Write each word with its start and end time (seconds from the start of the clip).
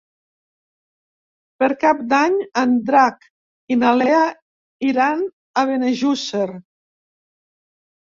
Per 1.63 1.69
Cap 1.83 1.99
d'Any 2.15 2.39
en 2.63 2.73
Drac 2.89 3.29
i 3.77 3.79
na 3.85 3.93
Lea 4.01 4.25
iran 4.91 5.25
a 5.65 5.69
Benejússer. 5.75 6.47